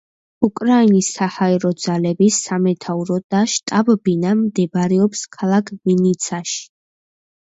უკრაინის 0.45 1.07
საჰაერო 1.17 1.69
ძალების 1.81 2.39
სამეთაურო 2.45 3.17
და 3.35 3.43
შტაბ-ბინა 3.55 4.31
მდებარეობს 4.41 5.21
ქალაქ 5.37 5.71
ვინიცაში. 5.83 6.59